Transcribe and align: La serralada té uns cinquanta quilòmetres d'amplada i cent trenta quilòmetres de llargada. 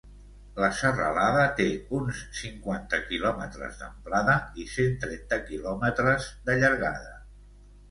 La 0.61 0.69
serralada 0.77 1.43
té 1.59 1.67
uns 1.97 2.21
cinquanta 2.39 3.01
quilòmetres 3.11 3.77
d'amplada 3.83 4.39
i 4.65 4.67
cent 4.79 4.99
trenta 5.07 5.41
quilòmetres 5.53 6.29
de 6.51 6.61
llargada. 6.65 7.17